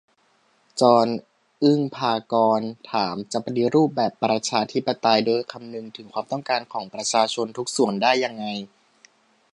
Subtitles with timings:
[0.81, 1.07] จอน
[1.63, 8.45] อึ๊งภากรณ์ ถาม จะปฏิรูปแบบประชาธิปไตยโดยคำนึงถึงความต้องการของประชาชนทุกส่วนได้ยังไง?